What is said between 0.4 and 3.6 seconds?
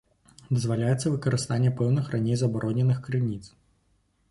Дазваляецца выкарыстанне пэўных раней забароненых крыніц.